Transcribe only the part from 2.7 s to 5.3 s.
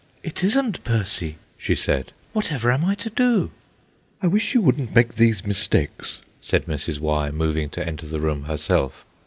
am I to do?" "I wish you wouldn't make